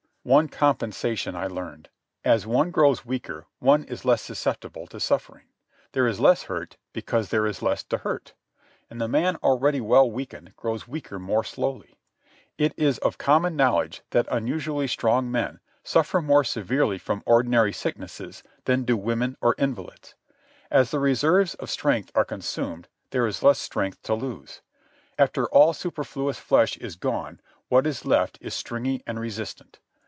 [0.23, 1.89] One compensation I learned.
[2.23, 5.45] As one grows weaker one is less susceptible to suffering.
[5.93, 8.35] There is less hurt because there is less to hurt.
[8.87, 11.97] And the man already well weakened grows weaker more slowly.
[12.59, 18.43] It is of common knowledge that unusually strong men suffer more severely from ordinary sicknesses
[18.65, 20.13] than do women or invalids.
[20.69, 24.61] As the reserves of strength are consumed there is less strength to lose.
[25.17, 29.79] After all superfluous flesh is gone what is left is stringy and resistant.